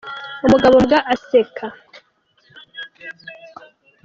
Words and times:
Umugabo 0.45 0.75
mbwa 0.83 0.99
aseka. 1.13 1.65